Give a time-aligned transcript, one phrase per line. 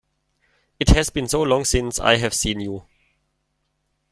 [0.79, 2.85] It has been so long since I have seen you!